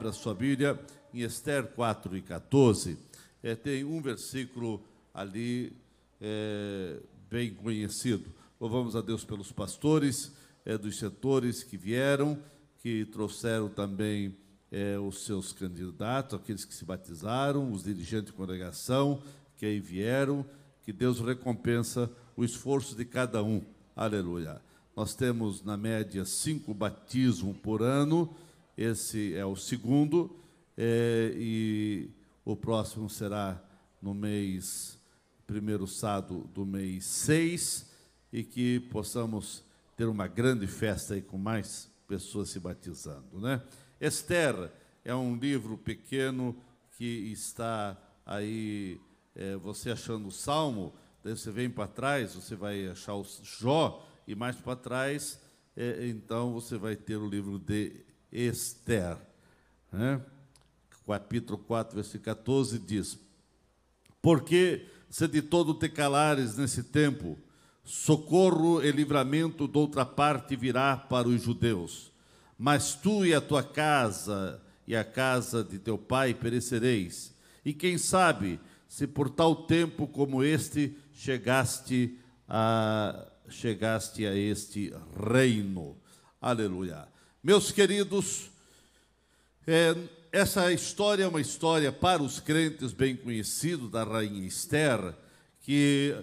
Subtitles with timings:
[0.00, 0.80] abra sua Bíblia
[1.12, 2.96] em Esther 4 e 14.
[3.42, 5.74] É, tem um versículo ali
[6.18, 6.96] é,
[7.28, 8.32] bem conhecido.
[8.58, 10.32] Louvamos a Deus pelos pastores
[10.64, 12.38] é, dos setores que vieram,
[12.78, 14.34] que trouxeram também
[14.72, 19.22] é, os seus candidatos, aqueles que se batizaram, os dirigentes de congregação
[19.58, 20.46] que aí vieram.
[20.82, 23.60] Que Deus recompensa o esforço de cada um.
[23.94, 24.62] Aleluia.
[24.96, 28.34] Nós temos, na média, cinco batismos por ano.
[28.80, 30.34] Esse é o segundo.
[30.74, 32.08] É, e
[32.42, 33.62] o próximo será
[34.00, 34.98] no mês,
[35.46, 37.90] primeiro sábado do mês 6,
[38.32, 39.62] e que possamos
[39.98, 43.62] ter uma grande festa aí com mais pessoas se batizando, né?
[44.00, 44.72] Esther
[45.04, 46.56] é um livro pequeno
[46.96, 47.94] que está
[48.24, 48.98] aí,
[49.34, 54.08] é, você achando o Salmo, daí você vem para trás, você vai achar o Jó,
[54.26, 55.38] e mais para trás,
[55.76, 59.16] é, então você vai ter o livro de Esther.
[59.92, 60.20] Né?
[61.06, 63.18] Capítulo 4, versículo 14 diz:
[64.22, 67.36] Porque se de todo te calares nesse tempo,
[67.84, 72.12] socorro e livramento de outra parte virá para os judeus.
[72.56, 77.34] Mas tu e a tua casa e a casa de teu pai perecereis.
[77.64, 85.96] E quem sabe se por tal tempo como este chegaste a chegaste a este reino.
[86.40, 87.09] Aleluia.
[87.42, 88.50] Meus queridos,
[89.66, 89.96] é,
[90.30, 95.14] essa história é uma história para os crentes bem conhecido da rainha Esther,
[95.62, 96.14] que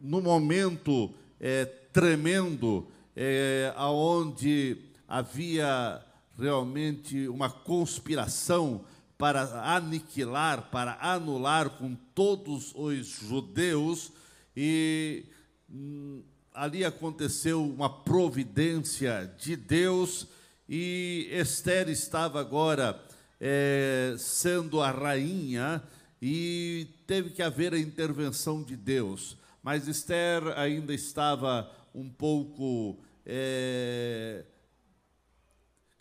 [0.00, 6.04] no momento é, tremendo, é, aonde havia
[6.36, 8.84] realmente uma conspiração
[9.16, 9.42] para
[9.76, 14.10] aniquilar, para anular com todos os judeus
[14.56, 15.24] e
[15.70, 16.20] hum,
[16.52, 20.26] ali aconteceu uma providência de Deus
[20.68, 23.02] e Esther estava agora
[23.40, 25.82] é, sendo a rainha
[26.20, 29.36] e teve que haver a intervenção de Deus.
[29.62, 34.44] Mas Esther ainda estava um pouco, é,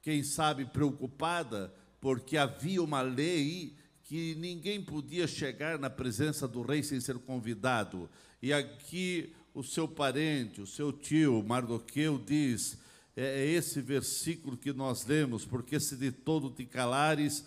[0.01, 6.83] quem sabe, preocupada, porque havia uma lei que ninguém podia chegar na presença do rei
[6.83, 8.09] sem ser convidado.
[8.41, 12.77] E aqui o seu parente, o seu tio, Mardoqueu, diz:
[13.17, 17.43] é, é esse versículo que nós lemos, porque se de todo te calares,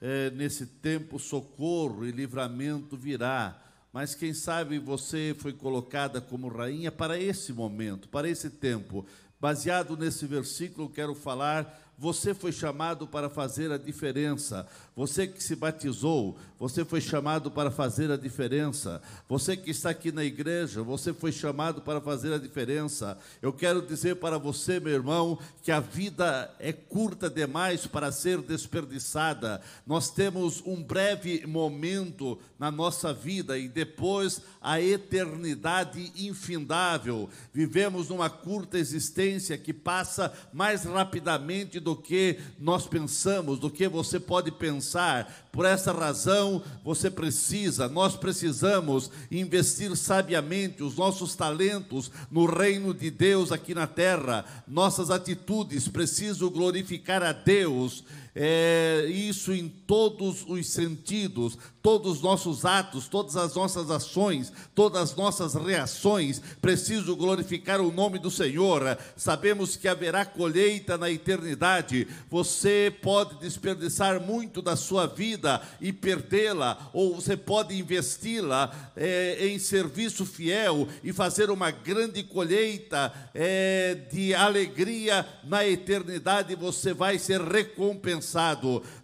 [0.00, 3.60] é, nesse tempo socorro e livramento virá.
[3.92, 9.04] Mas quem sabe você foi colocada como rainha para esse momento, para esse tempo.
[9.40, 14.66] Baseado nesse versículo, quero falar você foi chamado para fazer a diferença.
[14.94, 19.02] Você que se batizou, você foi chamado para fazer a diferença.
[19.28, 23.18] Você que está aqui na igreja, você foi chamado para fazer a diferença.
[23.42, 28.42] Eu quero dizer para você, meu irmão, que a vida é curta demais para ser
[28.42, 29.60] desperdiçada.
[29.84, 37.28] Nós temos um breve momento na nossa vida e depois a eternidade infindável.
[37.52, 44.18] Vivemos numa curta existência que passa mais rapidamente do que nós pensamos, do que você
[44.18, 45.48] pode pensar.
[45.52, 53.10] Por essa razão, você precisa, nós precisamos investir sabiamente os nossos talentos no reino de
[53.10, 54.44] Deus aqui na terra.
[54.66, 58.04] Nossas atitudes precisam glorificar a Deus
[58.40, 65.02] é, isso em todos os sentidos, todos os nossos atos, todas as nossas ações, todas
[65.02, 68.96] as nossas reações, preciso glorificar o nome do Senhor.
[69.16, 72.06] Sabemos que haverá colheita na eternidade.
[72.30, 79.58] Você pode desperdiçar muito da sua vida e perdê-la, ou você pode investi-la é, em
[79.58, 86.54] serviço fiel e fazer uma grande colheita é, de alegria na eternidade.
[86.54, 88.27] Você vai ser recompensado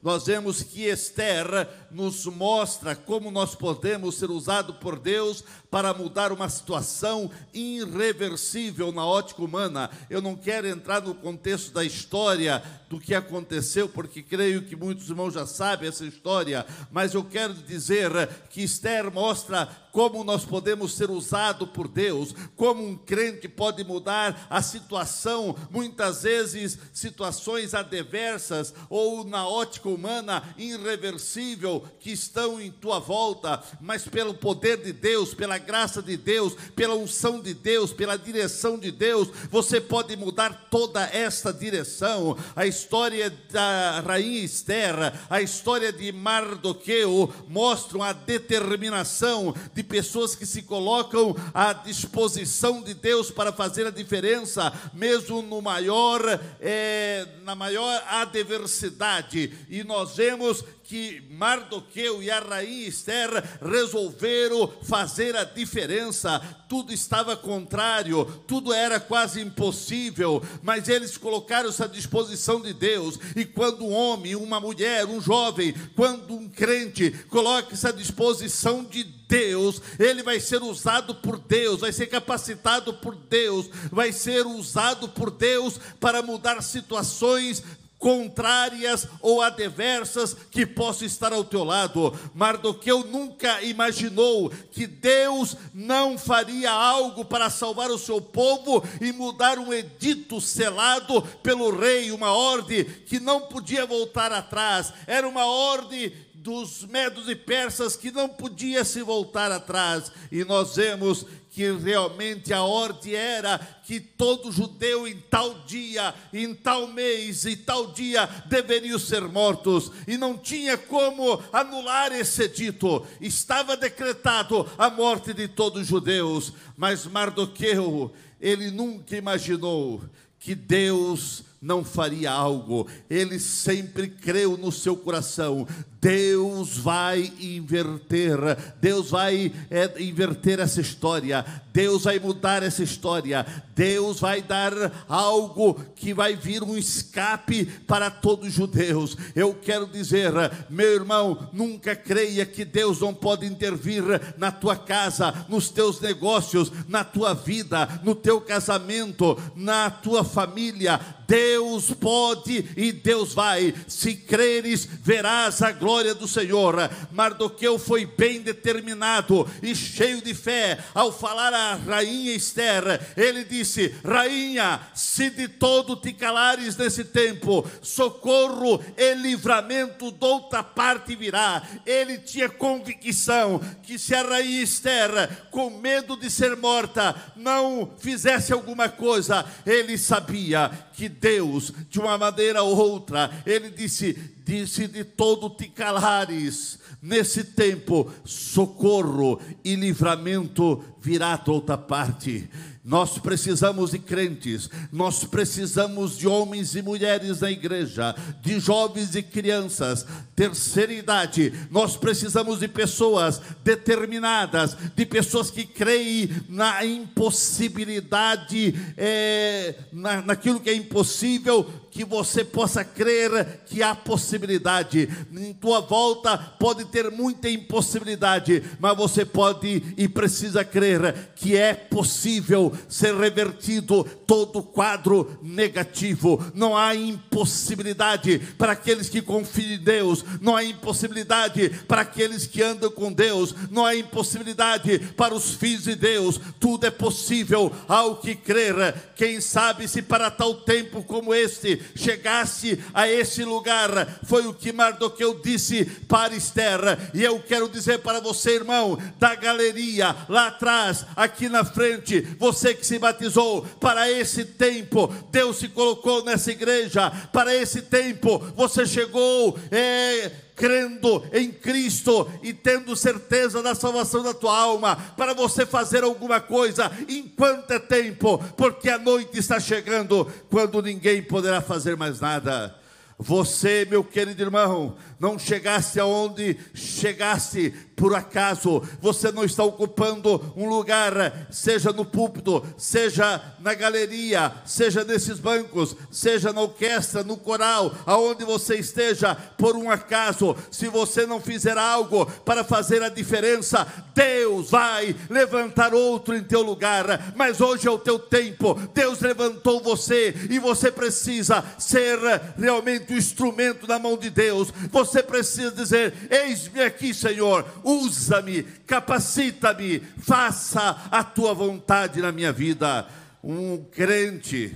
[0.03, 6.33] nós vemos que Esther nos mostra como nós podemos ser usados por Deus para mudar
[6.33, 9.89] uma situação irreversível na ótica humana.
[10.11, 12.61] Eu não quero entrar no contexto da história
[12.91, 17.55] do que aconteceu, porque creio que muitos irmãos já sabem essa história, mas eu quero
[17.55, 18.11] dizer
[18.51, 24.49] que Esther mostra como nós podemos ser usados por Deus, como um crente pode mudar
[24.51, 32.99] a situação, muitas vezes situações adversas ou na ótica humana irreversível que estão em tua
[32.99, 38.17] volta, mas pelo poder de Deus, pela graça de Deus, pela unção de Deus, pela
[38.17, 42.37] direção de Deus, você pode mudar toda esta direção.
[42.55, 44.95] A história da rainha Esther,
[45.29, 52.95] a história de Mardoqueu mostram a determinação de pessoas que se colocam à disposição de
[52.95, 56.21] Deus para fazer a diferença, mesmo no maior,
[56.61, 59.53] é, na maior adversidade.
[59.69, 66.41] E nós vemos que Mardoqueu e a rainha Esther resolveram fazer a diferença.
[66.69, 73.19] Tudo estava contrário, tudo era quase impossível, mas eles colocaram-se à disposição de Deus.
[73.35, 79.05] E quando um homem, uma mulher, um jovem, quando um crente coloca-se à disposição de
[79.05, 85.09] Deus, ele vai ser usado por Deus, vai ser capacitado por Deus, vai ser usado
[85.09, 87.63] por Deus para mudar situações
[88.05, 92.13] contrárias ou adversas que possam estar ao teu lado.
[92.35, 99.59] Mardoqueu nunca imaginou que Deus não faria algo para salvar o seu povo e mudar
[99.59, 104.93] um edito selado pelo rei, uma ordem que não podia voltar atrás.
[105.07, 110.13] Era uma ordem dos medos e persas que não podia se voltar atrás.
[110.31, 111.25] E nós vemos
[111.55, 117.55] que realmente a ordem era que todo judeu em tal dia, em tal mês e
[117.55, 124.91] tal dia deveriam ser mortos, e não tinha como anular esse dito, estava decretado a
[124.91, 130.03] morte de todos os judeus, mas Mardoqueu, ele nunca imaginou
[130.41, 135.67] que Deus não faria algo, ele sempre creu no seu coração:
[135.99, 138.39] Deus vai inverter,
[138.79, 144.73] Deus vai é, inverter essa história, Deus vai mudar essa história, Deus vai dar
[145.09, 149.17] algo que vai vir um escape para todos os judeus.
[149.35, 150.33] Eu quero dizer,
[150.69, 154.05] meu irmão, nunca creia que Deus não pode intervir
[154.37, 161.01] na tua casa, nos teus negócios, na tua vida, no teu casamento, na tua família.
[161.27, 163.75] Deus pode e Deus vai.
[163.87, 166.91] Se creres, verás a glória do Senhor.
[167.13, 172.85] Mardoqueu foi bem determinado e cheio de fé ao falar à rainha Esther.
[173.17, 180.63] Ele disse: Rainha, se de todo te calares nesse tempo, socorro e livramento de outra
[180.63, 181.63] parte virá.
[181.87, 188.53] Ele tinha convicção que se a rainha Esther, com medo de ser morta, não fizesse
[188.53, 195.05] alguma coisa, ele sabia que Deus, de uma maneira ou outra, ele disse: disse de
[195.05, 202.49] todo te calares, nesse tempo socorro e livramento virá de outra parte.
[202.85, 209.23] Nós precisamos de crentes, nós precisamos de homens e mulheres na igreja, de jovens e
[209.23, 211.51] crianças, terceira idade.
[211.71, 220.69] Nós precisamos de pessoas determinadas, de pessoas que creem na impossibilidade, é, na, naquilo que
[220.69, 225.09] é impossível, que você possa crer que há possibilidade.
[225.33, 231.73] Em tua volta pode ter muita impossibilidade, mas você pode e precisa crer que é
[231.73, 236.45] possível ser revertido todo quadro negativo.
[236.53, 242.61] Não há impossibilidade para aqueles que confiam em Deus, não há impossibilidade para aqueles que
[242.61, 246.41] andam com Deus, não há impossibilidade para os filhos de Deus.
[246.59, 249.13] Tudo é possível ao que crer.
[249.15, 254.73] Quem sabe se para tal tempo como este chegasse a esse lugar, foi o que
[254.73, 256.81] Mardoqueu disse para Esther.
[257.13, 262.75] E eu quero dizer para você, irmão, da galeria lá atrás, aqui na frente, você
[262.75, 268.87] que se batizou para esse tempo, Deus se colocou nessa igreja para esse tempo, você
[268.87, 275.67] chegou é, crendo em Cristo e tendo certeza da salvação da tua alma, para você
[275.67, 281.97] fazer alguma coisa enquanto é tempo, porque a noite está chegando, quando ninguém poderá fazer
[281.97, 282.75] mais nada.
[283.17, 290.69] Você, meu querido irmão, não chegasse aonde chegasse por acaso, você não está ocupando um
[290.69, 297.95] lugar, seja no púlpito, seja na galeria, seja nesses bancos, seja na orquestra, no coral,
[298.05, 303.87] aonde você esteja, por um acaso, se você não fizer algo para fazer a diferença,
[304.15, 309.81] Deus vai levantar outro em teu lugar, mas hoje é o teu tempo, Deus levantou
[309.81, 312.19] você e você precisa ser
[312.59, 320.01] realmente o instrumento na mão de Deus, você precisa dizer: Eis-me aqui, Senhor usa-me, capacita-me,
[320.01, 323.07] faça a tua vontade na minha vida.
[323.43, 324.75] Um crente,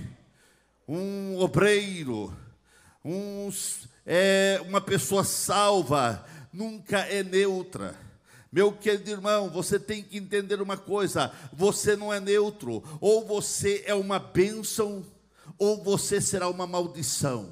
[0.87, 2.31] um obreiro,
[3.03, 3.49] um,
[4.05, 6.23] é, uma pessoa salva,
[6.53, 7.95] nunca é neutra.
[8.51, 13.83] Meu querido irmão, você tem que entender uma coisa: você não é neutro, ou você
[13.85, 15.05] é uma bênção,
[15.57, 17.49] ou você será uma maldição.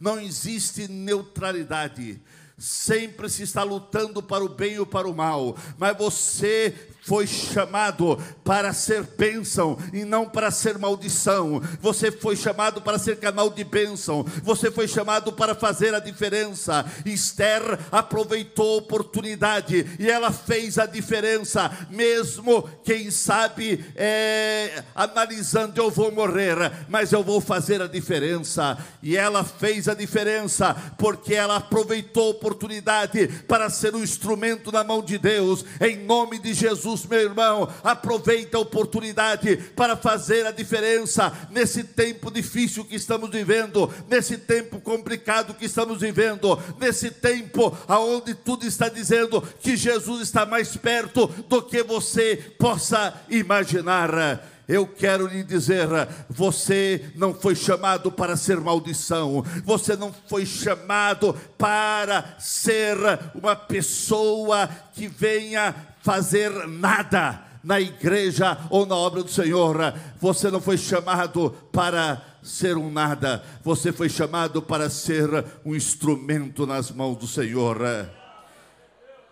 [0.00, 2.20] Não existe neutralidade
[2.60, 8.18] sempre se está lutando para o bem ou para o mal, mas você foi chamado
[8.44, 11.62] para ser bênção e não para ser maldição.
[11.80, 14.24] Você foi chamado para ser canal de bênção.
[14.42, 16.84] Você foi chamado para fazer a diferença.
[17.04, 25.90] Esther aproveitou a oportunidade e ela fez a diferença, mesmo quem sabe é, analisando eu
[25.90, 26.56] vou morrer,
[26.88, 28.78] mas eu vou fazer a diferença.
[29.02, 34.84] E ela fez a diferença porque ela aproveitou a oportunidade para ser um instrumento na
[34.84, 35.64] mão de Deus.
[35.80, 42.30] Em nome de Jesus, meu irmão, aproveita a oportunidade para fazer a diferença nesse tempo
[42.30, 48.88] difícil que estamos vivendo, nesse tempo complicado que estamos vivendo, nesse tempo aonde tudo está
[48.88, 54.40] dizendo que Jesus está mais perto do que você possa imaginar.
[54.70, 55.88] Eu quero lhe dizer:
[56.28, 62.96] você não foi chamado para ser maldição, você não foi chamado para ser
[63.34, 69.94] uma pessoa que venha fazer nada na igreja ou na obra do Senhor.
[70.20, 75.28] Você não foi chamado para ser um nada, você foi chamado para ser
[75.64, 77.78] um instrumento nas mãos do Senhor.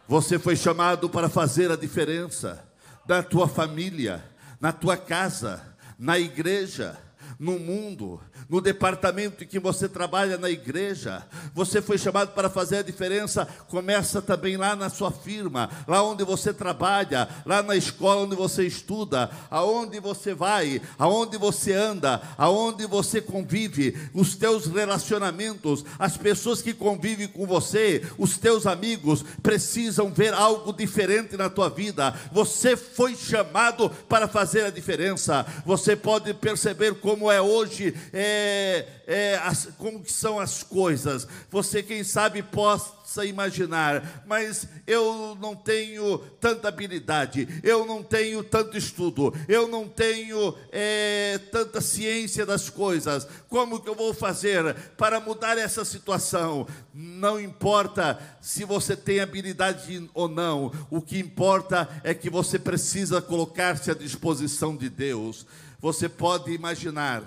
[0.06, 2.62] Você foi chamado para fazer a diferença
[3.06, 4.22] da tua família
[4.60, 5.62] na tua casa,
[5.98, 6.96] na igreja,
[7.38, 11.25] no mundo, no departamento em que você trabalha na igreja.
[11.54, 13.47] Você foi chamado para fazer a diferença.
[13.68, 18.66] Começa também lá na sua firma, lá onde você trabalha, lá na escola onde você
[18.66, 26.61] estuda, aonde você vai, aonde você anda, aonde você convive, os teus relacionamentos, as pessoas
[26.61, 32.14] que convivem com você, os teus amigos precisam ver algo diferente na tua vida.
[32.33, 35.47] Você foi chamado para fazer a diferença.
[35.64, 41.26] Você pode perceber como é hoje é, é, as, como que são as coisas.
[41.50, 48.76] Você, quem sabe, possa imaginar, mas eu não tenho tanta habilidade, eu não tenho tanto
[48.76, 53.26] estudo, eu não tenho é, tanta ciência das coisas.
[53.49, 56.66] Como que eu vou fazer para mudar essa situação?
[56.92, 63.23] Não importa se você tem habilidade ou não, o que importa é que você precisa
[63.23, 65.47] colocar-se à disposição de Deus.
[65.80, 67.23] Você pode imaginar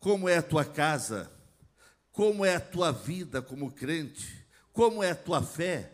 [0.00, 1.30] como é a tua casa,
[2.10, 5.92] como é a tua vida como crente, como é a tua fé,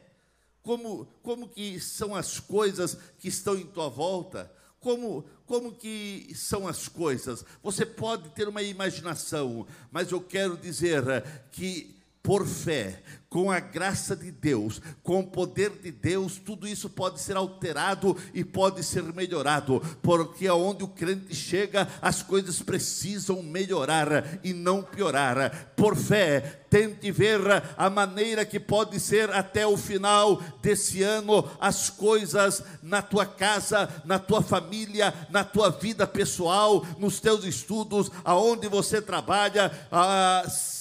[0.62, 6.66] como, como que são as coisas que estão em tua volta, como, como que são
[6.66, 7.44] as coisas.
[7.62, 11.02] Você pode ter uma imaginação, mas eu quero dizer
[11.50, 16.90] que por fé, com a graça de Deus, com o poder de Deus, tudo isso
[16.90, 23.42] pode ser alterado e pode ser melhorado, porque aonde o crente chega, as coisas precisam
[23.42, 25.72] melhorar e não piorar.
[25.74, 27.40] Por fé, tente ver
[27.76, 33.90] a maneira que pode ser até o final desse ano as coisas na tua casa,
[34.06, 39.70] na tua família, na tua vida pessoal, nos teus estudos, aonde você trabalha,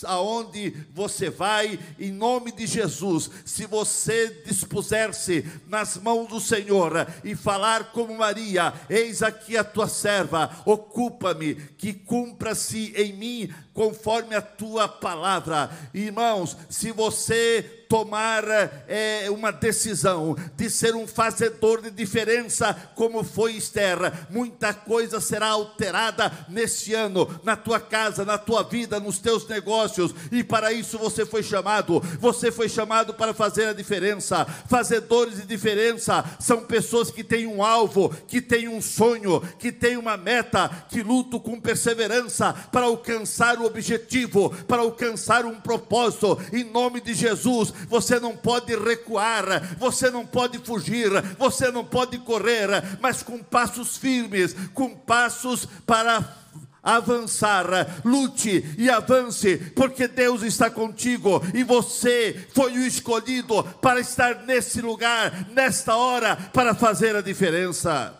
[0.05, 7.07] aonde você vai, em nome nome de Jesus, se você dispuser-se nas mãos do Senhor
[7.23, 14.35] e falar como Maria: Eis aqui a tua serva, ocupa-me, que cumpra-se em mim conforme
[14.35, 15.69] a tua palavra.
[15.93, 18.45] Irmãos, se você tomar
[18.87, 23.97] é, uma decisão de ser um fazedor de diferença, como foi Esther,
[24.29, 30.15] muita coisa será alterada neste ano, na tua casa, na tua vida, nos teus negócios,
[30.31, 34.45] e para isso você foi chamado, você foi chamado para fazer a diferença.
[34.69, 39.97] Fazedores de diferença são pessoas que têm um alvo, que têm um sonho, que têm
[39.97, 46.63] uma meta, que lutam com perseverança para alcançar o objetivo, para alcançar um propósito, em
[46.63, 52.67] nome de Jesus você não pode recuar, você não pode fugir, você não pode correr,
[52.99, 56.37] mas com passos firmes, com passos para
[56.83, 57.67] avançar,
[58.03, 64.81] lute e avance, porque Deus está contigo e você foi o escolhido para estar nesse
[64.81, 68.17] lugar, nesta hora, para fazer a diferença.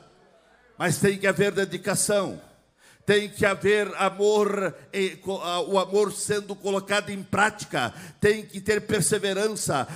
[0.77, 2.50] Mas tem que haver dedicação
[3.05, 4.75] tem que haver amor,
[5.67, 9.87] o amor sendo colocado em prática, tem que ter perseverança,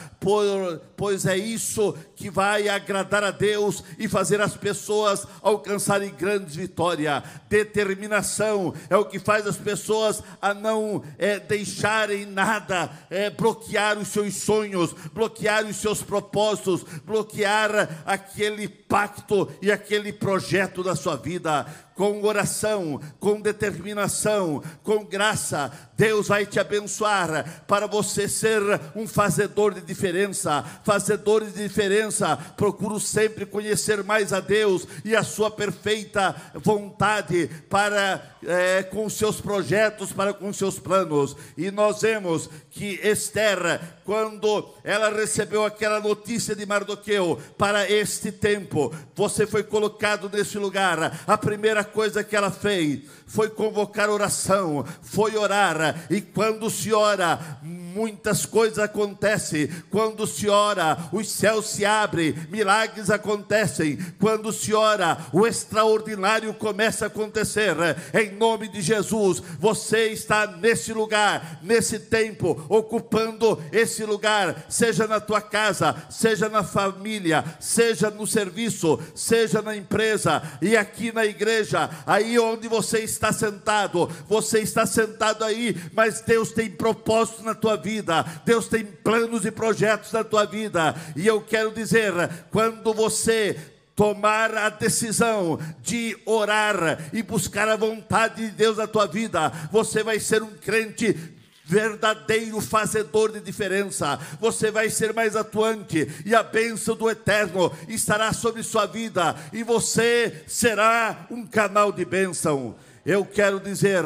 [0.97, 7.23] pois é isso que vai agradar a Deus e fazer as pessoas alcançarem grandes vitórias.
[7.49, 14.07] Determinação é o que faz as pessoas a não é, deixarem nada é, bloquear os
[14.07, 21.65] seus sonhos, bloquear os seus propósitos, bloquear aquele pacto e aquele projeto da sua vida
[21.95, 28.61] com oração, com determinação, com graça, Deus vai te abençoar para você ser
[28.93, 30.63] um fazedor de diferença.
[30.83, 38.21] Fazedores de diferença, procuro sempre conhecer mais a Deus e a sua perfeita vontade para
[38.45, 41.35] é, com seus projetos, para com seus planos.
[41.57, 48.93] E nós vemos que Esther, quando ela recebeu aquela notícia de Mardoqueu para este tempo,
[49.15, 51.23] você foi colocado nesse lugar.
[51.25, 57.59] A primeira coisa que ela fez foi convocar oração, foi orar, e quando se ora,
[57.95, 59.69] muitas coisas acontecem.
[59.89, 63.97] Quando se ora, os céus se abrem, milagres acontecem.
[64.19, 67.73] Quando se ora, o extraordinário começa a acontecer.
[68.13, 75.21] Em nome de Jesus, você está nesse lugar, nesse tempo, ocupando esse lugar, seja na
[75.21, 81.89] tua casa, seja na família, seja no serviço, seja na empresa e aqui na igreja,
[82.05, 87.77] aí onde você está sentado, você está sentado aí, mas Deus tem propósito na tua
[87.77, 92.11] vida vida, Deus tem planos e projetos na tua vida, e eu quero dizer,
[92.49, 93.55] quando você
[93.95, 100.03] tomar a decisão de orar e buscar a vontade de Deus na tua vida, você
[100.03, 101.15] vai ser um crente
[101.63, 104.19] verdadeiro fazedor de diferença.
[104.39, 109.63] Você vai ser mais atuante e a bênção do eterno estará sobre sua vida e
[109.63, 112.75] você será um canal de bênção.
[113.05, 114.03] Eu quero dizer,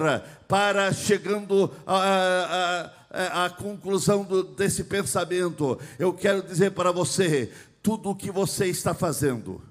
[0.48, 7.51] para chegando a, a é, a conclusão do, desse pensamento, eu quero dizer para você:
[7.82, 9.62] tudo o que você está fazendo,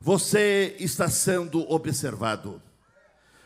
[0.00, 2.60] você está sendo observado.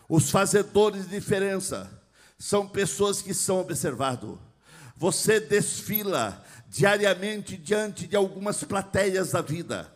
[0.08, 1.90] Os fazedores de diferença
[2.38, 4.38] são pessoas que são observados.
[4.96, 9.92] Você desfila diariamente diante de algumas plateias da vida.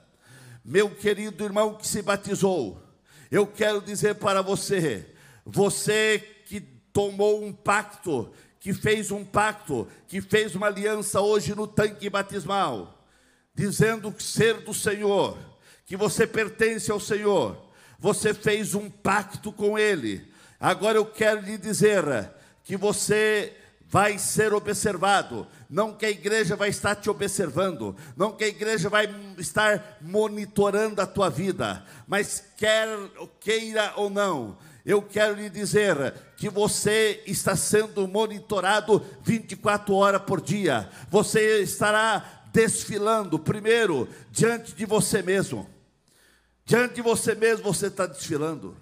[0.65, 2.83] Meu querido irmão que se batizou,
[3.31, 5.15] eu quero dizer para você,
[5.45, 8.33] você que tomou um pacto
[8.65, 13.07] que fez um pacto, que fez uma aliança hoje no tanque batismal,
[13.55, 15.37] dizendo ser do Senhor,
[15.85, 17.63] que você pertence ao Senhor,
[17.99, 20.27] você fez um pacto com Ele.
[20.59, 22.05] Agora eu quero lhe dizer
[22.63, 23.53] que você
[23.87, 28.89] vai ser observado, não que a igreja vai estar te observando, não que a igreja
[28.89, 32.89] vai estar monitorando a tua vida, mas quer
[33.41, 40.43] queira ou não, eu quero lhe dizer que você está sendo monitorado 24 horas por
[40.43, 40.91] dia.
[41.09, 45.67] Você estará desfilando, primeiro, diante de você mesmo.
[46.67, 48.77] Diante de você mesmo você está desfilando.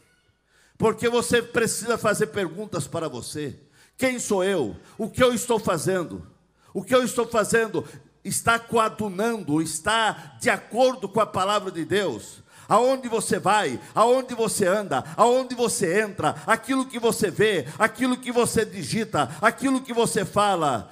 [0.77, 3.57] Porque você precisa fazer perguntas para você:
[3.97, 4.75] quem sou eu?
[4.99, 6.27] O que eu estou fazendo?
[6.75, 7.87] O que eu estou fazendo
[8.25, 14.67] está coadunando, está de acordo com a palavra de Deus aonde você vai, aonde você
[14.67, 20.25] anda, aonde você entra, aquilo que você vê, aquilo que você digita, aquilo que você
[20.25, 20.91] fala,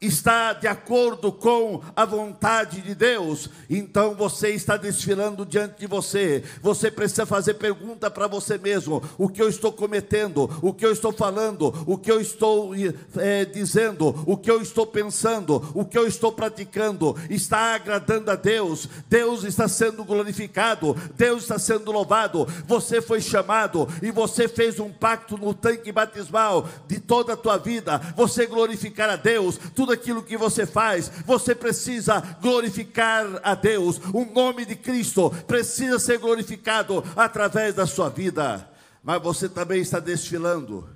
[0.00, 6.42] está de acordo com a vontade de Deus, então você está desfilando diante de você.
[6.62, 10.92] Você precisa fazer pergunta para você mesmo: o que eu estou cometendo, o que eu
[10.92, 12.72] estou falando, o que eu estou
[13.18, 18.36] é, dizendo, o que eu estou pensando, o que eu estou praticando, está agradando a
[18.36, 22.46] Deus, Deus está sendo glorificado, Deus está sendo louvado.
[22.66, 27.58] Você foi chamado e você fez um pacto no tanque batismal de toda a tua
[27.58, 33.54] vida, você glorificar a Deus, tudo tudo aquilo que você faz, você precisa glorificar a
[33.54, 34.00] Deus.
[34.12, 38.68] O nome de Cristo precisa ser glorificado através da sua vida.
[39.02, 40.88] Mas você também está desfilando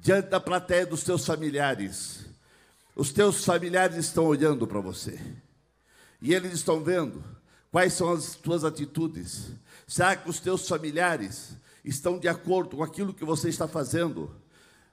[0.00, 2.24] diante da plateia dos teus familiares.
[2.94, 5.20] Os teus familiares estão olhando para você.
[6.20, 7.22] E eles estão vendo
[7.70, 9.50] quais são as tuas atitudes.
[9.86, 11.50] Será que os teus familiares
[11.84, 14.34] estão de acordo com aquilo que você está fazendo?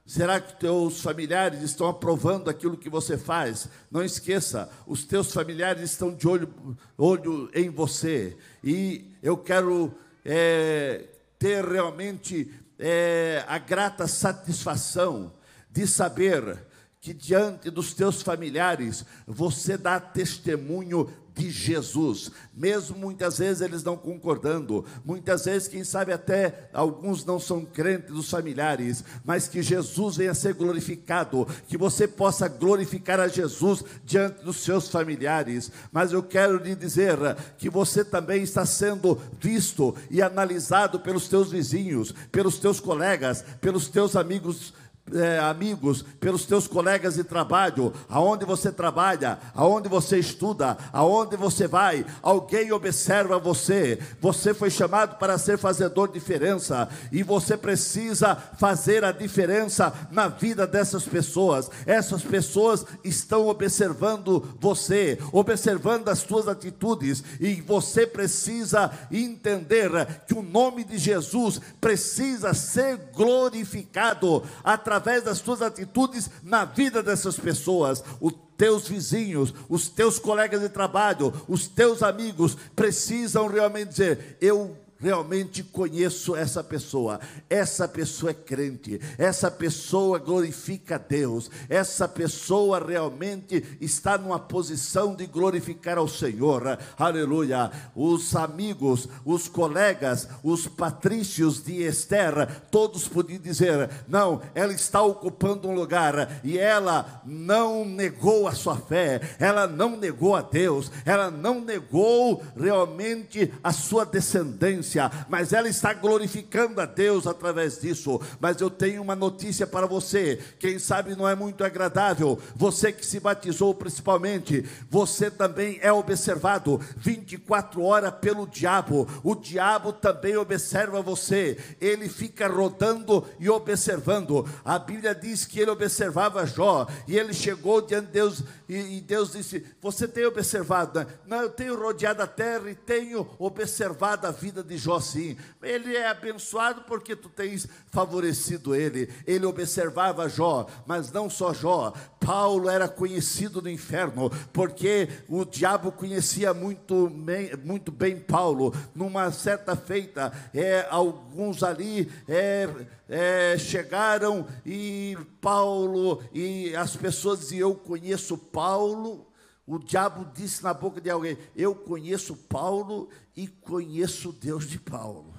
[0.06, 3.68] Será que teus familiares estão aprovando aquilo que você faz?
[3.90, 6.52] Não esqueça, os teus familiares estão de olho,
[6.98, 8.36] olho em você.
[8.62, 11.06] E eu quero é,
[11.38, 15.32] ter realmente é, a grata satisfação
[15.70, 16.62] de saber
[17.00, 23.96] que diante dos teus familiares você dá testemunho de Jesus, mesmo muitas vezes eles não
[23.96, 30.16] concordando, muitas vezes, quem sabe até alguns não são crentes dos familiares, mas que Jesus
[30.16, 35.72] venha ser glorificado, que você possa glorificar a Jesus diante dos seus familiares.
[35.90, 37.18] Mas eu quero lhe dizer
[37.58, 43.88] que você também está sendo visto e analisado pelos teus vizinhos, pelos teus colegas, pelos
[43.88, 44.72] teus amigos
[45.12, 51.68] é, amigos, pelos teus colegas de trabalho, aonde você trabalha, aonde você estuda, aonde você
[51.68, 53.98] vai, alguém observa você.
[54.20, 60.28] Você foi chamado para ser fazedor de diferença e você precisa fazer a diferença na
[60.28, 61.70] vida dessas pessoas.
[61.84, 69.90] Essas pessoas estão observando você, observando as suas atitudes e você precisa entender
[70.26, 77.02] que o nome de Jesus precisa ser glorificado através através das tuas atitudes na vida
[77.02, 78.02] dessas pessoas.
[78.20, 84.76] Os teus vizinhos, os teus colegas de trabalho, os teus amigos precisam realmente dizer: Eu
[85.04, 87.20] realmente conheço essa pessoa.
[87.50, 95.14] Essa pessoa é crente, essa pessoa glorifica a Deus, essa pessoa realmente está numa posição
[95.14, 96.78] de glorificar ao Senhor.
[96.96, 97.70] Aleluia.
[97.94, 105.68] Os amigos, os colegas, os patrícios de Esther, todos podiam dizer: não, ela está ocupando
[105.68, 111.30] um lugar e ela não negou a sua fé, ela não negou a Deus, ela
[111.30, 114.93] não negou realmente a sua descendência
[115.28, 118.20] mas ela está glorificando a Deus através disso.
[118.40, 123.04] Mas eu tenho uma notícia para você, quem sabe não é muito agradável, você que
[123.04, 129.08] se batizou principalmente, você também é observado 24 horas pelo diabo.
[129.22, 134.46] O diabo também observa você, ele fica rodando e observando.
[134.64, 139.32] A Bíblia diz que ele observava Jó e ele chegou diante de Deus e, Deus
[139.32, 141.06] disse: Você tem observado?
[141.26, 145.36] Não, eu tenho rodeado a terra e tenho observado a vida de Jó sim.
[145.62, 149.08] Ele é abençoado porque tu tens favorecido ele.
[149.26, 151.92] Ele observava Jó, mas não só Jó.
[152.24, 158.74] Paulo era conhecido no inferno, porque o diabo conhecia muito bem, muito bem Paulo.
[158.94, 162.68] Numa certa feita, é, alguns ali é,
[163.08, 169.26] é, chegaram e Paulo, e as pessoas diziam: Eu conheço Paulo
[169.66, 175.34] o diabo disse na boca de alguém: Eu conheço Paulo e conheço Deus de Paulo.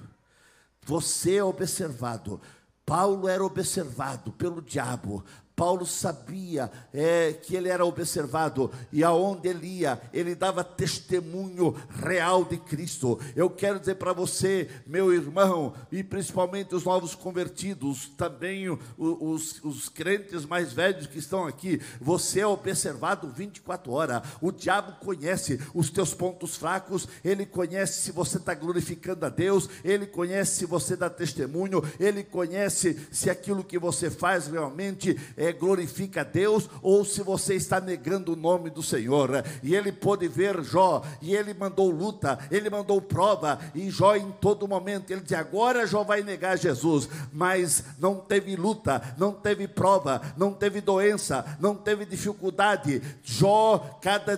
[0.82, 2.40] Você é observado.
[2.84, 5.24] Paulo era observado pelo diabo,
[5.56, 12.44] Paulo sabia é, que ele era observado e aonde ele ia, ele dava testemunho real
[12.44, 13.18] de Cristo.
[13.34, 19.64] Eu quero dizer para você, meu irmão, e principalmente os novos convertidos, também os, os,
[19.64, 24.22] os crentes mais velhos que estão aqui, você é observado 24 horas.
[24.42, 29.70] O diabo conhece os teus pontos fracos, ele conhece se você está glorificando a Deus,
[29.82, 35.45] ele conhece se você dá testemunho, ele conhece se aquilo que você faz realmente é
[35.46, 39.44] é, glorifica a Deus ou se você está negando o nome do Senhor.
[39.62, 44.30] E ele pôde ver Jó, e ele mandou luta, ele mandou prova, e Jó em
[44.40, 49.68] todo momento, ele disse: agora Jó vai negar Jesus, mas não teve luta, não teve
[49.68, 53.02] prova, não teve doença, não teve dificuldade.
[53.22, 54.36] Jó, cada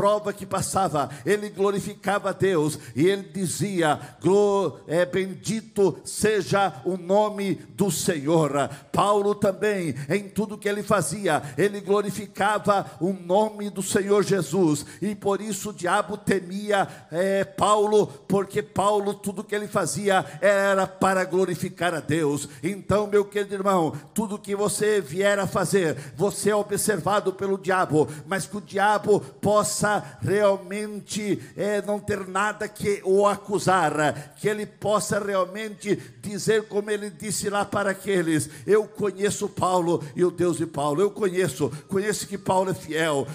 [0.00, 4.00] prova que passava, ele glorificava a Deus e ele dizia:
[4.88, 8.70] é, Bendito seja o nome do Senhor.
[8.90, 15.14] Paulo também, em tudo que ele fazia, ele glorificava o nome do Senhor Jesus e
[15.14, 21.26] por isso o diabo temia é, Paulo, porque Paulo, tudo que ele fazia era para
[21.26, 22.48] glorificar a Deus.
[22.62, 28.08] Então, meu querido irmão, tudo que você vier a fazer, você é observado pelo diabo,
[28.26, 34.48] mas que o diabo possa possa realmente é, não ter nada que o acusar, que
[34.48, 40.30] ele possa realmente dizer como ele disse lá para aqueles: Eu conheço Paulo e o
[40.30, 43.26] Deus de Paulo, eu conheço, conheço que Paulo é fiel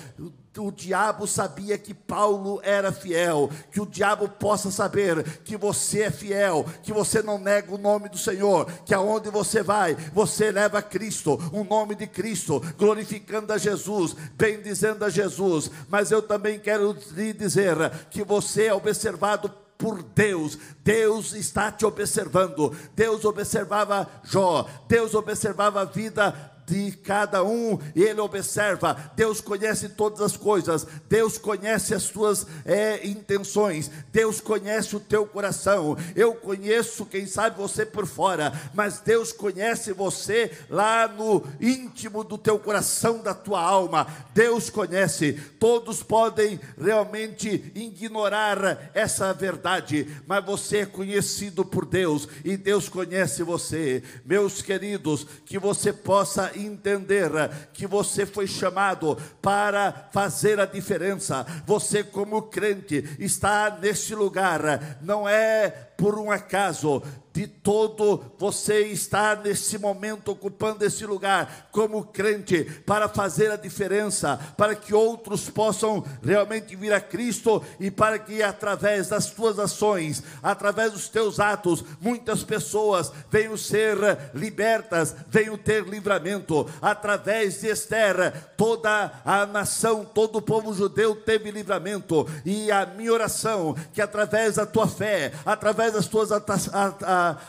[0.60, 6.12] o diabo sabia que Paulo era fiel, que o diabo possa saber que você é
[6.12, 10.82] fiel, que você não nega o nome do Senhor, que aonde você vai, você leva
[10.82, 15.70] Cristo, o nome de Cristo, glorificando a Jesus, bendizendo a Jesus.
[15.89, 17.76] Mas eu também quero lhe dizer
[18.10, 20.58] que você é observado por Deus.
[20.84, 22.76] Deus está te observando.
[22.96, 29.12] Deus observava Jó, Deus observava a vida de cada um, e Ele observa.
[29.15, 35.25] Deus conhece todas as coisas, Deus conhece as tuas é, intenções, Deus conhece o teu
[35.25, 35.97] coração.
[36.15, 42.38] Eu conheço, quem sabe você por fora, mas Deus conhece você lá no íntimo do
[42.38, 44.08] teu coração, da tua alma.
[44.34, 45.34] Deus conhece.
[45.60, 53.43] Todos podem realmente ignorar essa verdade, mas você é conhecido por Deus e Deus conhece
[53.43, 54.04] você.
[54.25, 57.30] Meus queridos, que você possa entender
[57.74, 61.46] que você foi chamado para fazer a diferença.
[61.65, 67.01] Você, como crente, está neste lugar, não é por um acaso,
[67.36, 74.39] de todo você está nesse momento ocupando esse lugar como crente para fazer a diferença,
[74.55, 80.23] para que outros possam realmente vir a Cristo e para que através das tuas ações,
[80.41, 83.97] através dos teus atos, muitas pessoas venham ser
[84.34, 86.65] libertas, venham ter livramento.
[86.81, 92.25] Através de Esther, toda a nação, todo o povo judeu teve livramento.
[92.45, 96.30] E a minha oração que através da tua fé, através das tuas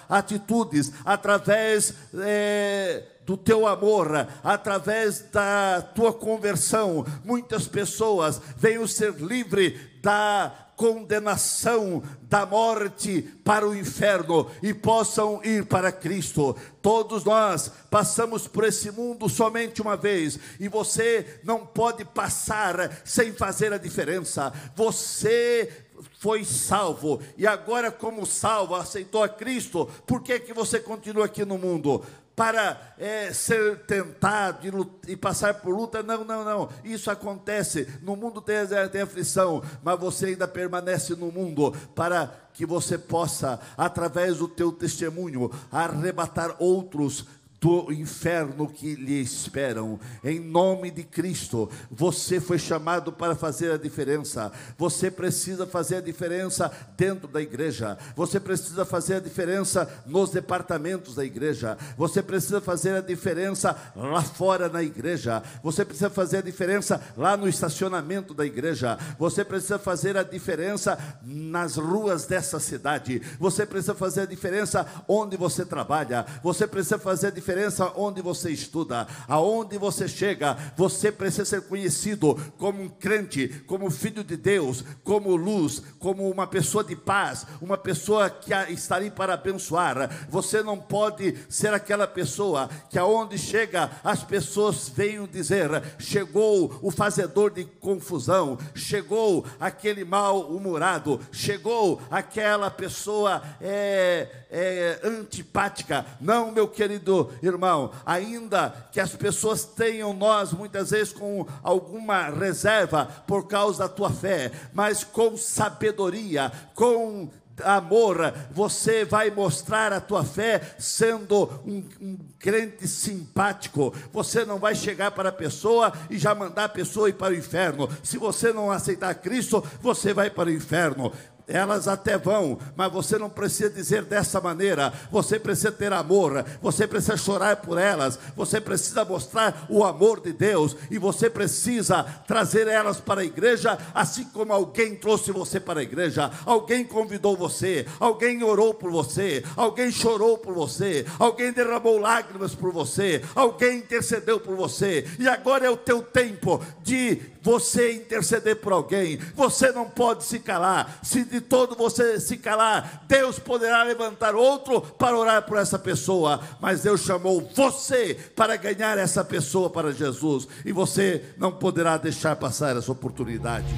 [0.08, 9.74] atitudes, através é, do teu amor, através da tua conversão, muitas pessoas venham ser livres
[10.00, 16.54] da condenação da morte para o inferno e possam ir para Cristo.
[16.82, 23.32] Todos nós passamos por esse mundo somente uma vez e você não pode passar sem
[23.32, 24.52] fazer a diferença.
[24.76, 25.85] Você
[26.18, 31.44] foi salvo e agora como salvo aceitou a Cristo, por que que você continua aqui
[31.44, 32.04] no mundo?
[32.34, 34.66] Para é, ser tentado
[35.06, 36.68] e, e, passar por luta, não, não, não.
[36.84, 37.88] Isso acontece.
[38.02, 38.56] No mundo tem,
[38.92, 44.70] tem aflição, mas você ainda permanece no mundo para que você possa, através do teu
[44.70, 47.24] testemunho, arrebatar outros
[47.60, 49.98] do inferno que lhe esperam.
[50.22, 54.52] Em nome de Cristo, você foi chamado para fazer a diferença.
[54.76, 57.96] Você precisa fazer a diferença dentro da igreja.
[58.14, 61.78] Você precisa fazer a diferença nos departamentos da igreja.
[61.96, 65.42] Você precisa fazer a diferença lá fora na igreja.
[65.62, 68.98] Você precisa fazer a diferença lá no estacionamento da igreja.
[69.18, 73.22] Você precisa fazer a diferença nas ruas dessa cidade.
[73.40, 76.26] Você precisa fazer a diferença onde você trabalha.
[76.42, 81.62] Você precisa fazer a diferença diferença onde você estuda, aonde você chega, você precisa ser
[81.62, 87.46] conhecido como um crente, como filho de Deus, como luz, como uma pessoa de paz,
[87.62, 90.26] uma pessoa que está ali para abençoar.
[90.28, 96.90] Você não pode ser aquela pessoa que aonde chega as pessoas venham dizer: chegou o
[96.90, 106.04] fazedor de confusão, chegou aquele mal-humorado, chegou aquela pessoa é, é, antipática.
[106.20, 113.06] Não, meu querido irmão, ainda que as pessoas tenham nós muitas vezes com alguma reserva
[113.26, 117.28] por causa da tua fé, mas com sabedoria, com
[117.64, 123.94] amor, você vai mostrar a tua fé sendo um, um, crente simpático.
[124.12, 127.36] Você não vai chegar para a pessoa e já mandar a pessoa ir para o
[127.36, 127.88] inferno.
[128.02, 131.12] Se você não aceitar Cristo, você vai para o inferno
[131.48, 134.92] elas até vão, mas você não precisa dizer dessa maneira.
[135.10, 140.32] Você precisa ter amor, você precisa chorar por elas, você precisa mostrar o amor de
[140.32, 145.80] Deus e você precisa trazer elas para a igreja, assim como alguém trouxe você para
[145.80, 151.98] a igreja, alguém convidou você, alguém orou por você, alguém chorou por você, alguém derramou
[151.98, 157.92] lágrimas por você, alguém intercedeu por você, e agora é o teu tempo de você
[157.92, 159.20] interceder por alguém.
[159.36, 160.98] Você não pode se calar.
[161.00, 166.40] Se de todo você se calar, Deus poderá levantar outro para orar por essa pessoa.
[166.60, 170.48] Mas Deus chamou você para ganhar essa pessoa para Jesus.
[170.64, 173.68] E você não poderá deixar passar essa oportunidade.